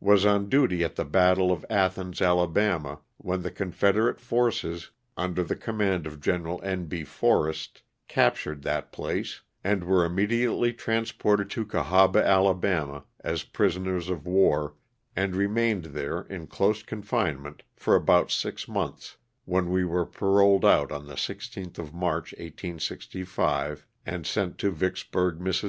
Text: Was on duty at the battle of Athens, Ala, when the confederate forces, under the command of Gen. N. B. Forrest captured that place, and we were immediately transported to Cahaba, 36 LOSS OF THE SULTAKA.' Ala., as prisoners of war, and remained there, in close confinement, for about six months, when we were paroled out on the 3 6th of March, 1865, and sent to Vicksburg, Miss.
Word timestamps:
Was 0.00 0.26
on 0.26 0.50
duty 0.50 0.84
at 0.84 0.96
the 0.96 1.04
battle 1.06 1.50
of 1.50 1.64
Athens, 1.70 2.20
Ala, 2.20 2.46
when 3.16 3.40
the 3.40 3.50
confederate 3.50 4.20
forces, 4.20 4.90
under 5.16 5.42
the 5.42 5.56
command 5.56 6.06
of 6.06 6.20
Gen. 6.20 6.46
N. 6.62 6.84
B. 6.84 7.04
Forrest 7.04 7.82
captured 8.06 8.60
that 8.64 8.92
place, 8.92 9.40
and 9.64 9.82
we 9.84 9.90
were 9.90 10.04
immediately 10.04 10.74
transported 10.74 11.48
to 11.52 11.64
Cahaba, 11.64 12.20
36 12.20 12.28
LOSS 12.28 12.50
OF 12.50 12.60
THE 12.60 12.68
SULTAKA.' 12.68 12.80
Ala., 12.90 13.04
as 13.20 13.42
prisoners 13.44 14.08
of 14.10 14.26
war, 14.26 14.74
and 15.16 15.34
remained 15.34 15.84
there, 15.86 16.20
in 16.20 16.48
close 16.48 16.82
confinement, 16.82 17.62
for 17.74 17.96
about 17.96 18.30
six 18.30 18.68
months, 18.68 19.16
when 19.46 19.70
we 19.70 19.86
were 19.86 20.04
paroled 20.04 20.66
out 20.66 20.92
on 20.92 21.06
the 21.06 21.16
3 21.16 21.36
6th 21.36 21.78
of 21.78 21.94
March, 21.94 22.32
1865, 22.34 23.86
and 24.04 24.26
sent 24.26 24.58
to 24.58 24.70
Vicksburg, 24.70 25.40
Miss. 25.40 25.64